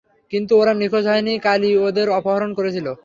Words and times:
কিন্তু 0.31 0.53
ওরা 0.57 0.73
নিখোঁজ 0.73 1.05
হয়নি 1.07 1.33
কালী 1.39 1.69
ওদের 1.77 2.07
অপহরণ 2.09 2.51
করেছিল। 2.53 2.87